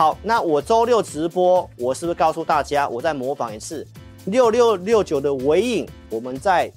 [0.00, 3.86] 好，那我周六直播，我是不是告诉大家，我再模仿一次
[4.24, 6.72] 六六六九的尾影，我们在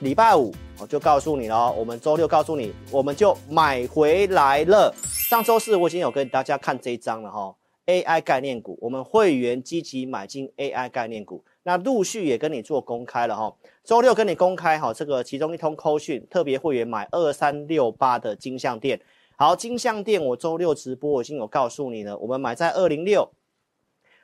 [0.00, 4.92] 礼拜五我就告诉你了，我们周六告诉你，我们就买回来了。
[5.04, 7.54] 上周四我已经有跟大家看这一张了哈
[7.86, 11.44] ，AI 概念股，我们会员积极买进 AI 概念股。
[11.62, 13.54] 那陆续也跟你做公开了哈，
[13.84, 19.00] 周六跟你公开哈，这个其中一通扣讯，特别会员买二三六八的金像店，
[19.44, 23.30] 好，金像电我周六直播我已经有告诉你了，我们买在二零六，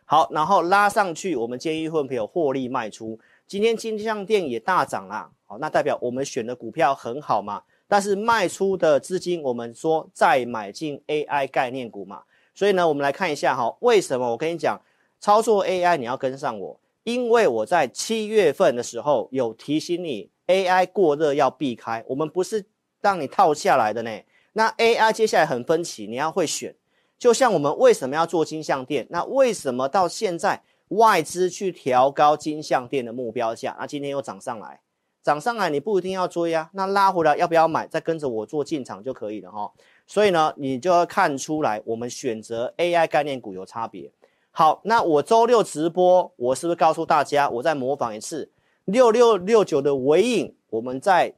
[0.07, 12.23] 好，然后拉上去，我们建议会员朋友获利卖出，今天金像电也大涨啦，好，那代表我们选的股票很好嘛，但是卖出的资金我们说再买进 AI 概念股嘛，
[12.55, 14.81] 所以呢，我们来看一下哈，为什么我跟你讲
[15.21, 16.81] 操作 AI 你要跟上我。
[17.03, 22.65] 因为我在七月份的时候有提醒你，AI 过热要避开，我们不是
[23.03, 24.11] 让你套下来的呢。
[24.53, 26.75] 那 AI 接下来很分歧，你要会选。
[27.19, 29.07] 就像我们为什么要做金像店？
[29.11, 33.77] 那为什么到现在外资去调高金像店的目标价？
[33.79, 34.81] 那今天又涨上来，
[35.23, 36.71] 涨上来你不一定要追啊。
[36.73, 37.87] 那拉回来要不要买？
[37.87, 39.71] 再跟着我做进场就可以了哈。
[40.07, 44.11] 所以呢，你就要看出来，我们选择 AI 概念股有差别。
[44.51, 48.51] 好，那我周六直播，我是不是告诉大家，我再模仿一次
[48.87, 50.57] 六六六九的尾影？
[50.71, 51.35] 我们在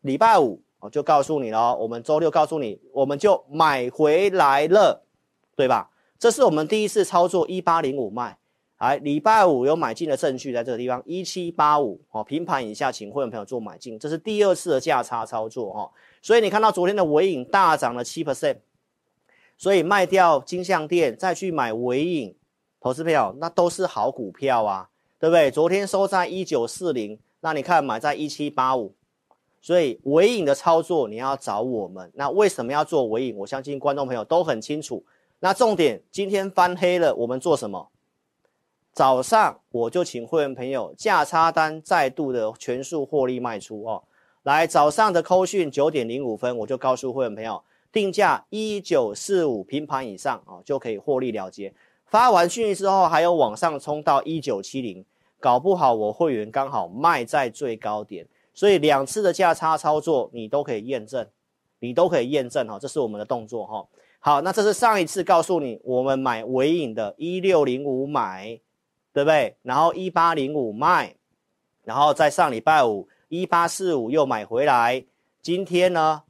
[0.00, 5.02] 礼拜五我就告诉你了，我们周六告诉你，我们就买回来了，
[5.56, 5.90] 对吧？
[6.16, 8.38] 这是我们第一次操作一八零五卖，
[8.78, 15.90] 来礼拜五有买进的证据在这个地方一七八五哦，平盘以下请会员朋友做买进，这是第二次的价差操作哈，
[16.22, 18.58] 所以你看到昨天的尾影大涨了七 percent，
[19.58, 22.36] 所以卖掉金像电再去买尾影。
[22.78, 25.50] 投资票那都是好股票啊，对不对？
[25.50, 28.94] 昨天收在一九四零，那你看买在一七八五，
[29.66, 32.08] 所以尾影的操作你要找我们。
[32.14, 33.36] 那为什么要做尾影？
[33.38, 35.04] 我相信观众朋友都很清楚。
[35.40, 37.88] 那重点今天翻黑了，我们做什么？
[38.92, 44.04] 早上我就请会员朋友价差单再度的全数获利卖出哦。
[44.44, 51.74] 来早上的扣讯九点零五分，我就告诉会员朋友定价一九四五平盘以上哦，就可以获利了结。
[52.04, 55.04] 发完讯息之后，还有往上冲到一九七零，
[55.40, 61.28] 搞不好我会员刚好卖在最高点，所以两次的价差操作你都可以验证，
[61.78, 63.86] 你都可以验证哈，这是我们的动作哈。
[64.18, 68.58] 好，那这是上一次告诉你我们买尾影的一六零五买，
[69.12, 69.56] 对不对？
[69.62, 71.14] 然后一八零五卖，
[71.84, 75.04] 然后在上礼拜五一八四五又买回来，
[75.42, 76.22] 今天呢？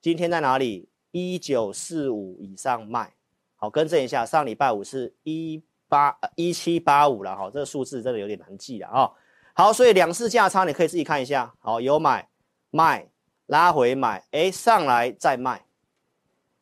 [0.00, 0.88] 今天在哪里？
[1.10, 3.12] 一九四五以上卖。
[3.56, 9.10] 好，更正一下，上礼拜五是一八一七八五了哈，这个数字真的有点难记了啊。
[9.56, 11.54] 好，所以两次价差你可以自己看一下。
[11.60, 12.28] 好，有买
[12.70, 13.08] 卖
[13.46, 15.64] 拉回买，哎，上来再卖。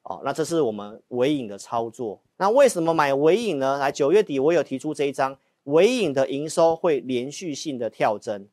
[0.03, 2.21] 哦，那这是我们尾影的操作。
[2.37, 3.79] 那为什么买尾影呢？
[3.79, 8.47] 来，九月底我有提出这一张尾影的营收会连续性的跳增。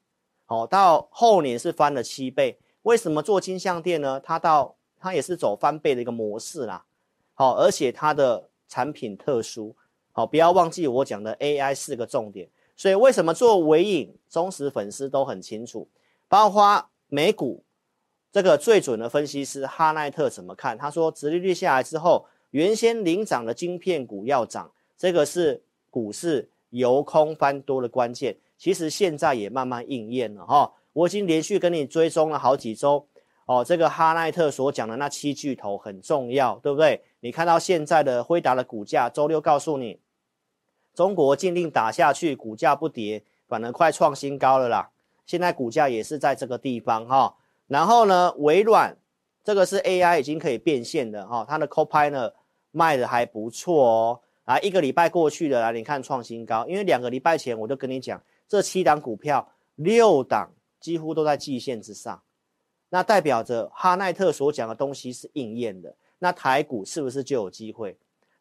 [0.45, 2.57] 好，到后年是翻了七倍。
[2.83, 4.21] 为什么做金像电呢？
[4.23, 6.85] 它到它也是走翻倍的一个模式啦。
[7.33, 9.75] 好，而且它的产品特殊，
[10.13, 12.47] 好，不要忘记我讲的 AI 四个重点。
[12.79, 15.89] 所以为什么做尾影，忠实粉丝都很清楚。
[16.29, 17.61] 包括美股
[18.31, 20.77] 这个最准的分析师哈奈特怎么看？
[20.77, 28.37] 他说，殖利率下来之后，原先领涨的晶片股要涨，这个是股市由空翻多的关键。
[28.57, 30.71] 其实现在也慢慢应验了哈。
[30.93, 33.05] 我已经连续跟你追踪了好几周。
[33.45, 37.01] 哦，这个哈奈特所讲的那七巨头很重要，对不对？
[37.19, 39.99] 你看到现在的辉达的股价，周六告诉你，
[40.99, 44.89] 中国禁令打下去，股价不跌，反而快创新高了啦。
[45.25, 47.37] 现在股价也是在这个地方哈、
[47.67, 48.97] 然后呢，微软
[49.41, 52.33] 这个是 AI 已经可以变现的哈、它的 Copilot
[52.71, 54.19] 卖的还不错哦。
[54.43, 62.21] 啊，一个礼拜过去了，来你看创新高，因为两个礼拜前我就跟你讲，这七档股票六档几乎都在季线之上。
[62.89, 67.97] 那代表着哈奈特所讲的东西是应验的，那台股是不是就有机会？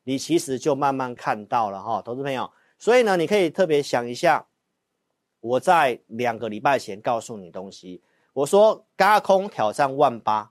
[0.09, 2.51] 你其实就慢慢看到了哈，投资朋友。
[2.79, 4.47] 所以呢，你可以特别想一下，
[5.41, 8.01] 我在两个礼拜前告诉你东西，
[8.33, 10.51] 我说高空挑战万八，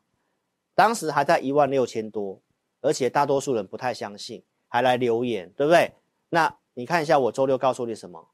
[0.75, 2.39] 当时还在一万六千多，
[2.81, 5.92] 而且大多数人不太相信，还来留言，对不对？
[6.30, 8.27] 那你看一下我周六告诉你什么？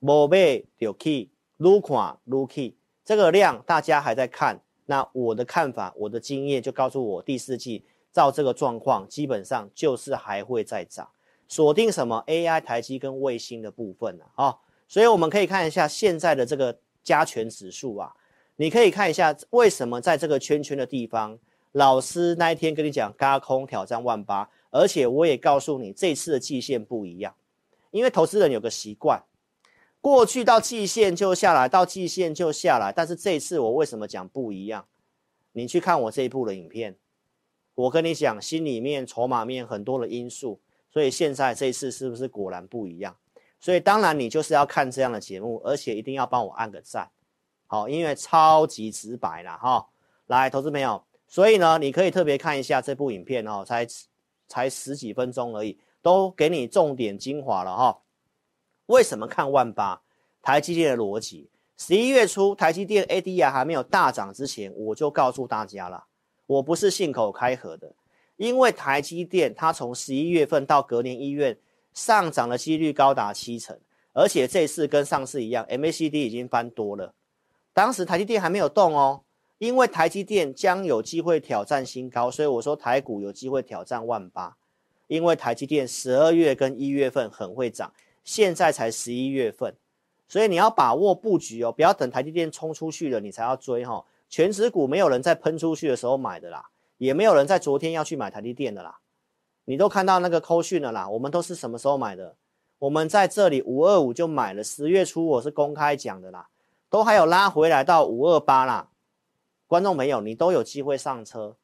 [0.00, 4.60] 没买就起，愈看愈起，这个量大家还在看。
[4.86, 7.84] 那我的看法，我的经验就告诉我，第四季
[8.16, 11.06] 照这个状况，基本上就是还会再涨。
[11.46, 14.24] 锁定什么 AI、台积跟卫星的部分呢？
[14.36, 14.56] 啊，
[14.88, 18.14] 所以我们可以看一下现在的这个加权指数啊，
[18.56, 21.38] 你可以看一下为什么在这个圈圈的地方，
[21.72, 27.34] 老师那一天跟你讲，嘎空挑战万八，而且我也告诉你，这次的季线不一样，
[27.90, 29.22] 因为投资人有个习惯，
[30.00, 34.86] 过去到季线就下来，到季线就下来，但是这次我为什么讲不一样？
[35.52, 36.96] 你去看我这一部的影片，
[37.76, 43.16] 我跟你讲，心里面、筹码面很多的因素，所以现在这一次是不是果然不一样？
[43.60, 47.10] 所以当然你就是要看这样的节目，而且一定要帮我按个赞，
[47.66, 49.86] 好，因为超级直白啦哈。
[50.26, 53.86] 来，投资朋友，所以呢，你可以特别看一下这部影片哦，才
[54.48, 58.00] 才十几分钟而已，都给你重点精华了哈。
[58.86, 60.02] 为什么看万八？
[60.42, 66.04] 台积电的逻辑，十一月初台积电 ADR 还没有大涨之前，我就告诉大家了，
[66.46, 67.92] 我不是信口开河的，
[68.36, 71.58] 因为台积电它从十一月份到隔年一月
[71.92, 73.78] 上涨的几率高达七成，
[74.12, 77.14] 而且这次跟上次一样，MACD 已经翻多了，
[77.72, 79.22] 当时台积电还没有动哦。
[79.58, 84.54] 因为台积电将有机会挑战新高，所以我说台股有机会挑战万八。
[85.06, 87.90] 因为台积电十二月跟一月份很会涨，
[88.22, 89.74] 现在才十一月份，
[90.28, 94.04] 所以你要把握布局哦，不要等台积电冲出去了你才要追哈。
[94.28, 98.98] 全指股没有人在喷出去的时候买的啦，也没有人在昨天要去买台积电的啦。
[99.64, 102.36] 你都看到那个扣讯了啦，我们都是什么时候买的？
[102.78, 106.48] 我们在这里五二五就买了，十月初我是公开讲的啦，
[106.90, 108.90] 都还有拉回来到五二八啦。
[109.66, 111.56] 观众朋友，你都有机会上车，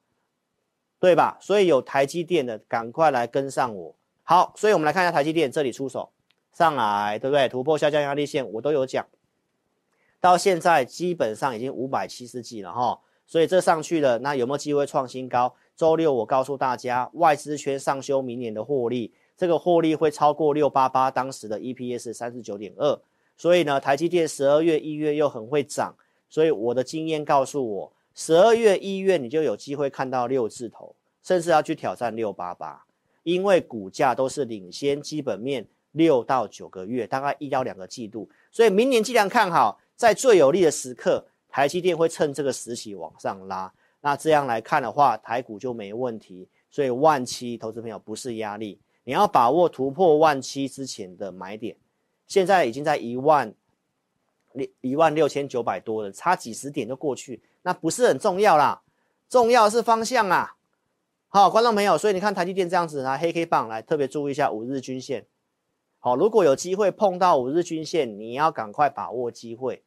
[0.98, 1.38] 对吧？
[1.40, 3.94] 所以有台积电的，赶快来跟上我。
[4.24, 6.10] 好，所以我们来看一下台积电这里出手
[6.52, 7.48] 上来，对不对？
[7.48, 9.06] 突破下降压力线，我都有讲。
[10.22, 15.52] 到现在基本上已经五百七十几了哈，所以这上去了，那有没有机会创新高？
[15.74, 23.00] 周六我告诉大家，外资圈上修明年的获利，这个获利会超过六八八当时的 EPS 三十九点二。
[23.36, 25.92] 所以呢，台积电十二月、一月又很会涨。
[26.30, 30.94] 所以我的经验告诉我，十二月、一月你就有机会看到六字头，
[31.24, 32.84] 甚至要去挑战六八八，
[33.24, 38.28] 因为股价都是领先基本面六到九个月，大概一到两个季度。
[38.52, 43.72] 所以明年既然看好，在最有利的时刻，台积电会趁这个时期往上拉。
[44.00, 46.48] 那这样来看的话，台股就没问题。
[46.68, 51.76] 所以万七投资朋友不是压力，你要把握突破万七之前的买点。
[52.26, 53.54] 现在已经在一万。
[54.82, 58.82] 一万六千九百多了，差几十点就过去，那不是很重要啦，
[59.26, 60.56] 重要是方向啊。
[61.28, 65.24] 好，观众朋友，所以你看台积电这样子拿黑 K 棒来特别注意一下五日均线。
[66.00, 69.82] 好，如果有机会碰到五日均线，你要赶快把握机会。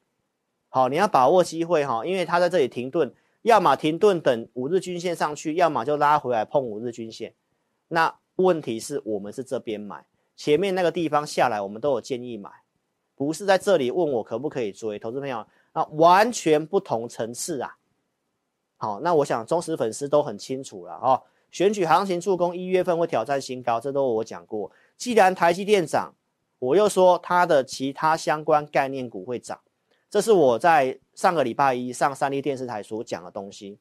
[0.76, 3.10] 好，你要把握机会哈，因为它在这里停顿，
[3.44, 7.34] 要么停顿等五日均线上去，要么就拉回来碰五日均线。
[7.88, 10.06] 那问题是我们是这边买，
[10.36, 12.52] 前面那个地方下来，我们都有建议买。
[13.16, 17.78] 不是在这里问我可不可以追，投资朋友，那完全不同层次啊。
[18.76, 21.24] 好，那我想忠实粉丝都很清楚了哈、哦。
[21.52, 24.70] 选举行情助攻一月份会挑战新高，这都我讲过。
[24.98, 26.14] 既然台积电涨，
[26.60, 29.62] 我又说它的其他相关概念股会涨，
[30.16, 33.78] 这是我在上个礼拜一上三立电视台所讲的东西。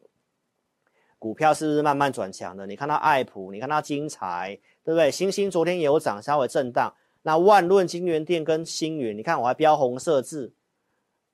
[1.17, 2.67] 股票是慢慢转强的？
[2.67, 5.13] 你看到爱普，你看到精彩，对不对？
[5.13, 6.93] 星星昨天也有涨，稍微震荡。
[7.23, 10.53] 那万润、京元电跟星云，你看我还标红色字，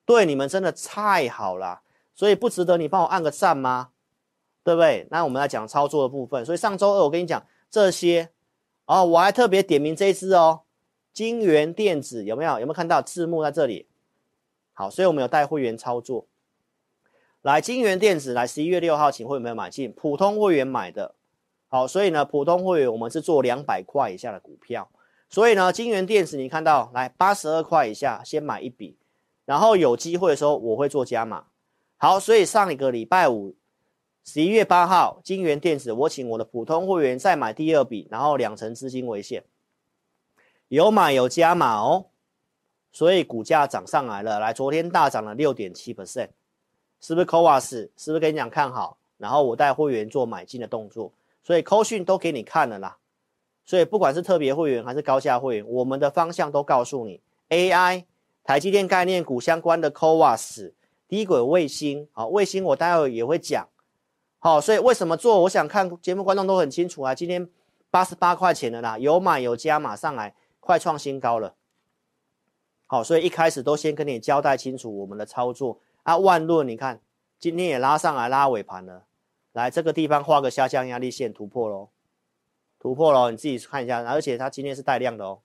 [0.05, 1.81] 对你们真的太好了，
[2.15, 3.93] 所以不值得你帮我按个赞吗？
[4.63, 5.09] 对不对？
[5.11, 6.45] 那我们来讲操作的部分。
[6.45, 8.29] 所以上周二我跟你讲这些，
[8.85, 10.61] 哦，我还特别点名这一支哦，
[11.15, 12.61] 金元电子有没有？
[12.61, 13.87] 有没有看到字幕在这里？
[14.81, 16.27] 好，所以我们有带会员操作。
[17.43, 21.17] 来，京元电子来十一月六号，请会员们买进，普通会员买的。
[21.69, 24.91] 好，所以呢，普通会员我们是做两百块以下的股票。
[25.29, 28.97] 所以呢，金元电子你看到来八十二块以下先买一笔，
[29.45, 31.45] 然后有机会的时候我会做加码。
[31.99, 33.55] 好，所以上一个礼拜五，
[34.25, 39.45] 十一月八号，京元电子我请我的普通会员再买第二笔，然后两成资金为限，
[40.69, 42.07] 有买有加码哦。
[42.93, 46.31] 所以股价涨上来了，来昨天大涨了六点七 percent，
[47.01, 47.91] 是不是 CoWAS？
[47.97, 48.97] 是不是跟你讲看好？
[49.17, 52.97] 然后我带会员做买进的动作，所以扣讯都给你看了啦。
[53.65, 57.21] 所以不管是特别会员还是高价会员，我们的方向都告诉你
[57.51, 58.05] ：AI、
[58.43, 60.73] 台积电概念股相关的 CoWAS、
[61.07, 62.09] 低轨卫星。
[62.13, 63.69] 好，卫星我待会也会讲。
[64.39, 65.43] 好，所以为什么做？
[65.43, 67.15] 我想看节目观众都很清楚啊。
[67.15, 67.49] 今天
[67.91, 71.55] 八十八块钱的啦，有买有加马上来，快创新高了。
[72.91, 76.19] 好，所以一开始都先跟你交代清楚我们的操作啊。
[76.19, 77.01] 万润，你看
[77.39, 79.05] 今天也拉上来拉尾盘了，
[79.53, 81.91] 来这个地方画个下降压力线突破喽。
[82.81, 85.39] 突破喽，你自己看一下，而且它今天是带量的哦。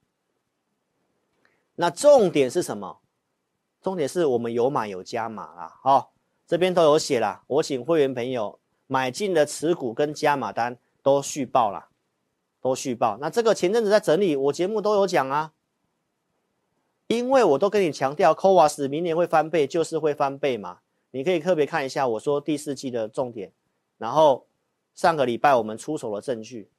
[1.75, 2.97] 那重点是什么？
[3.79, 6.13] 重点是我们有买有加码啦，好，
[6.47, 7.43] 这边都有写啦。
[7.45, 11.89] 我请会员朋友买进的持股跟加码单都续报啦。
[12.59, 13.15] 都续报。
[13.21, 15.53] 那这个前阵子在整理，我节目都有讲啊，
[17.07, 20.79] 因为我都跟你强调，CoWoS 明年会翻倍，就是会翻倍嘛。
[21.11, 23.51] 你可以特别看一下我说第四季的重点，
[23.97, 24.47] 然后
[24.93, 26.69] 上个礼拜我们出手的证据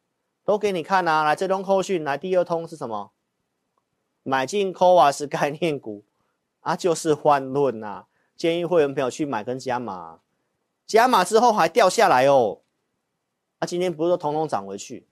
[0.44, 1.22] 都给你看啊。
[1.22, 3.12] 来，这通扣讯，来第二通是什么？
[4.24, 6.04] 买进 CoWoS 概念股
[6.60, 8.06] 啊，就是欢论呐。
[8.36, 10.20] 建议会员朋友去买跟加码，
[10.84, 12.60] 加码之后还掉下来哦。
[13.60, 15.06] 啊，今天不是说统统涨回去？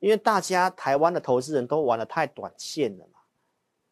[0.00, 3.19] 因为大家台湾的投资人都玩的太短线了嘛。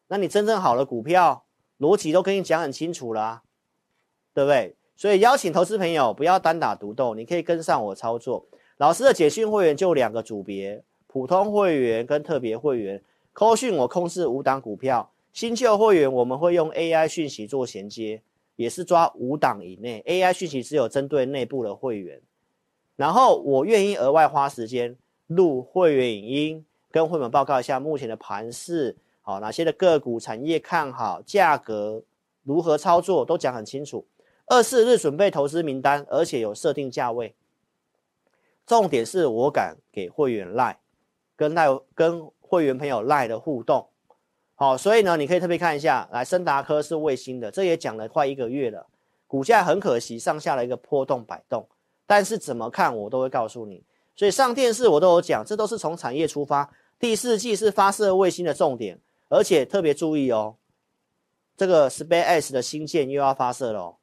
[0.08, 1.44] 那你真正好的股票
[1.78, 3.42] 逻辑都跟你讲很清楚啦、啊。
[4.34, 4.76] 对不对？
[4.94, 8.46] 所以邀请投资朋友不要单打独斗，你可以跟上我操作。
[8.76, 13.02] 老师的简讯会员就两个组别：普通会员跟特别会员。
[13.32, 18.22] 扣讯我控制五档股票，新旧会员我们会用 AI 讯息做衔接，
[18.54, 20.04] 也是抓五档以内。
[20.06, 22.20] AI 讯息只有针对内部的会员。
[22.94, 24.96] 然后我愿意额外花时间
[25.26, 28.96] 录会员影音，跟会员报告一下目前的盘势，
[29.28, 32.02] 好，哪些的个股产业看好，价格
[32.44, 34.06] 如何操作都讲很清楚。
[34.46, 37.34] 二四日准备投资名单，而且有设定价位。
[38.66, 40.80] 重点是我敢给会员赖，
[41.36, 43.88] 跟赖跟会员朋友赖的互动，
[44.54, 48.86] 好，所以呢，你可以特别看一下，来，升达科是卫星的，这也讲了快一个月了，
[49.26, 51.68] 股价很可惜上下了一个波动摆动，
[52.06, 53.84] 但是怎么看我都会告诉你，
[54.16, 60.56] 所以上电视我都有讲，这都是从产业出发，第四季是发射卫星的重点，而且特别注意哦，
[61.56, 63.96] 这个 SpaceX 的新舰又要发射了哦。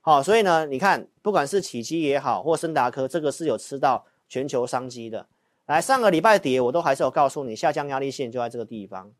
[0.00, 5.28] 好，所以呢，你看，不管是启基也好，或升达科，这个是有吃到全球商机的。
[5.66, 9.12] 来，上个礼拜跌，我都还是有告诉你，下降压力线就在这个地方。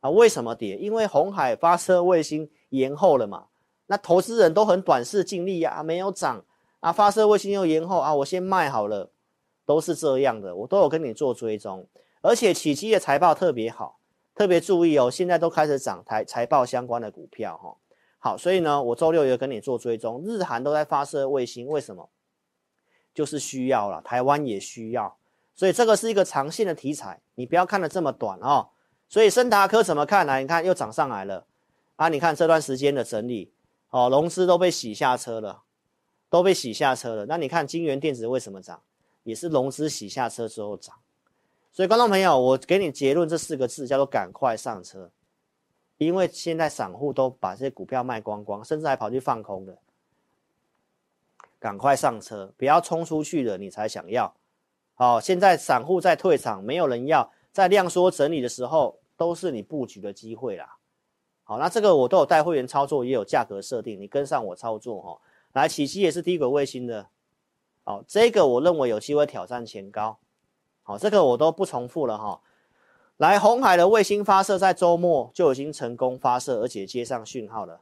[0.00, 0.76] 啊，为什么跌？
[0.76, 3.46] 因为红海发射卫星延后了嘛。
[3.86, 6.44] 那投资人都很短视近利啊，没有涨
[6.80, 9.10] 啊，发射卫星又延后啊，我先卖好了，
[9.64, 11.88] 都是这样的，我都有跟你做追踪。
[12.20, 13.98] 而且启基的财报特别好，
[14.34, 17.76] 特别注意哦，现在都开始涨台财报相关的股票哈。
[18.18, 22.10] 好，所以呢，我周六也跟你做追踪，日韩都在发射卫星，为什么？
[23.14, 25.16] 就是需要了，台湾也需要，
[25.54, 28.70] 所以这个是一个长线的题材，你不要看得这么短哦。
[29.08, 30.38] 所以升达科怎么看呢？
[30.38, 31.46] 你看又涨上来了
[31.94, 32.08] 啊！
[32.08, 33.52] 你看这段时间的整理，
[33.90, 35.62] 哦，融资都被洗下车了，
[36.28, 37.26] 都被洗下车了。
[37.26, 38.82] 那你看金元电子为什么涨？
[39.22, 40.96] 也是融资洗下车之后涨。
[41.74, 45.10] 所以观众朋友，我给你结论这四个字，叫做赶快上车。
[45.98, 49.76] 因为现在散户都把这些股票卖光光，甚至还跑去放空的，
[51.58, 54.32] 赶快上车，不要冲出去了，你才想要。
[54.94, 60.76] 好，现在散户在退场，没有人要，在量缩整理的时候，都是你布局的机会啦。
[61.42, 65.20] 好，那这个我都有带会员操作，也有价格设定，你跟上我操作哦。
[65.52, 67.08] 来，启碁也是低轨卫星的，
[67.82, 70.20] 好，这个我认为有机会挑战前高。
[70.84, 72.40] 好，这个我都不重复了哈。
[73.16, 77.80] 来，红海的卫星发射在周末就已经成功发射，而且接上讯号了。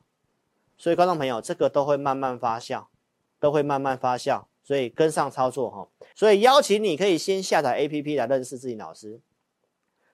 [0.78, 2.87] 所以，观众朋友，这个都会慢慢发酵，
[3.38, 4.44] 都会慢慢发酵。
[4.64, 5.88] 所以跟上操作哈。
[6.14, 9.21] 所以邀请你可以先下载 APP 来认识自己老师。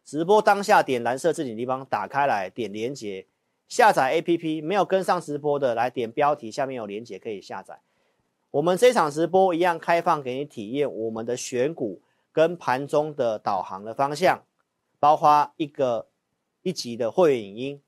[0.04, 3.26] 直播当下点蓝色置顶地方，打开来点连接
[3.68, 4.64] 下载 APP。
[4.64, 7.80] 没有跟上直播的，来点标题下面有连接可以下载。
[8.50, 12.00] 我们这场直播一样开放给你体验我们的选股
[12.32, 14.42] 跟盘中的导航的方向。
[15.00, 16.08] 包括一个
[16.62, 17.82] 一级的会员影音，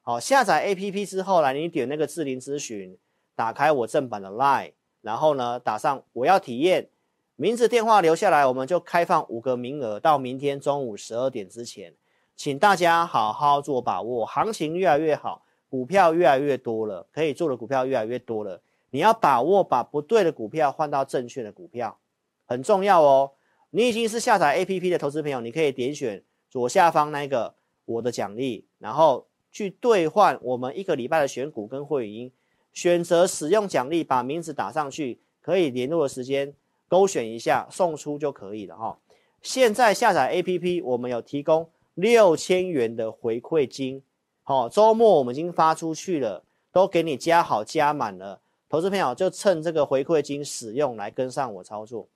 [0.00, 2.96] 好，下载 APP 之后，来你点那个智霖咨询，
[3.36, 4.72] 打开我正版的 Line，
[5.02, 6.88] 然后呢打上我要体验，
[7.36, 11.94] 名字电话留下来，我们就开放五个名额到明天中午十二点之前，
[12.34, 21.98] 请大家好好做把握，行情越来越好，股票越来越多了，可以做的股票越来越多了，你要把握把不对的股票换到正确的股票，
[22.46, 23.32] 很重要哦。
[23.76, 26.22] 你已经是下载 APP 的投资朋友，你可以点选。
[26.48, 27.52] 左下方那个
[27.84, 32.30] 我的奖励，然后去兑换我们一个礼拜的选股跟会员，
[32.72, 36.54] 选择使用奖励，把名字打上去，可以联络的时间
[36.86, 38.96] 勾选一下送出就可以了哈。
[39.42, 44.00] 现在下载 APP，我们有提供六千元的回馈金，
[44.44, 52.06] 好，周末我们已经发出去了，都给你加好加满了，投资朋友就趁这个回馈金使用来跟上我操作。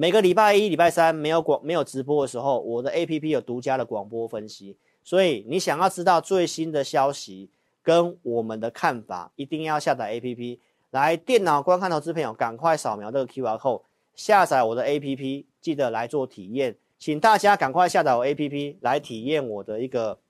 [0.00, 4.76] 每个礼拜一、礼拜三没有广、没有直播的时候，我的 APP 有独家的广播分析。
[5.02, 7.50] 所以你想要知道最新的消息
[7.82, 10.60] 跟我们的看法，一定要下载 APP。
[10.90, 13.82] 来电脑观看投资朋友，赶快扫描这个 QR code，
[14.14, 16.76] 下载我的 APP，记得来做体验。
[16.96, 20.20] 请大家赶快下载我 APP 来体验我的一个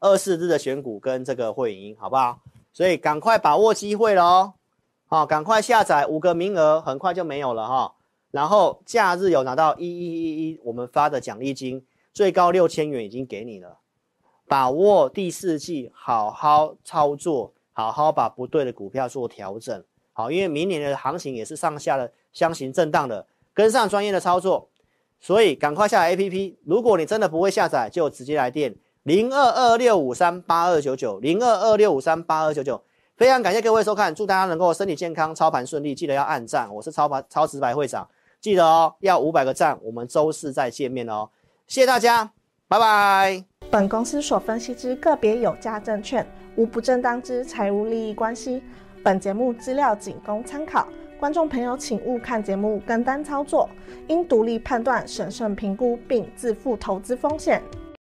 [0.00, 2.40] 二四日的选股跟这个会员，好不好？
[2.74, 4.52] 所以赶快把握机会了哦！
[5.06, 7.94] 好，赶快下载，五个名额很快就没有了哈。
[8.34, 13.78] 然后假日有拿到一一一一我们发的奖励金，最高六千元已经给你了。
[14.48, 19.84] 把握第四季，好好操作，好好把不对的股票做调整。
[20.12, 24.68] 好，因为明年的行情也是上下的箱型震荡的，跟上专业的操作。
[25.20, 26.56] 所以赶快下 APP。
[26.64, 28.74] 如果你真的不会下载，就直接来电
[29.04, 32.82] 零二二六五三八二九九零二二六五三八二九九。
[33.16, 35.94] 非常感谢各位收看，祝大家能够身体健康，操盘顺利。
[35.94, 38.08] 记得要按赞，我是超盘超直白会长，
[38.44, 39.78] 记得哦，要五百个赞。
[39.82, 41.26] 我们周四再见面哦，
[41.66, 42.30] 谢谢大家，
[42.68, 43.42] 拜拜。
[43.70, 48.62] 本公司所分析之个别有价证券，无不正当之财务利益关系。
[49.02, 50.86] 本节目资料仅供参考。
[51.18, 53.66] 观众朋友，请勿看节目跟单操作，
[54.08, 57.62] 应独立判断、审慎评估并自负投资风险。